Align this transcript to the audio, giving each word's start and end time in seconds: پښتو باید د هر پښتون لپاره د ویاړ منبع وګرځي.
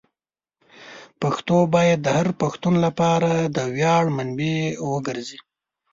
پښتو 1.21 1.57
باید 1.75 1.99
د 2.03 2.07
هر 2.17 2.27
پښتون 2.41 2.75
لپاره 2.85 3.31
د 3.55 3.57
ویاړ 3.75 4.03
منبع 4.17 4.59
وګرځي. 4.91 5.39